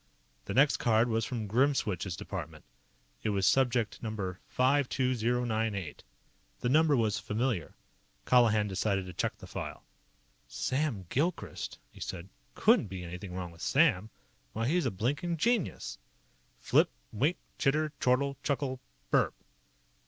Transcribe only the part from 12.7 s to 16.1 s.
be anything wrong with Sam. Why, he's a blinkin' genius!"